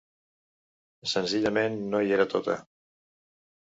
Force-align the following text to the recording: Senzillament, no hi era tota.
Senzillament, 1.13 1.79
no 1.93 2.03
hi 2.09 2.19
era 2.19 2.29
tota. 2.37 2.61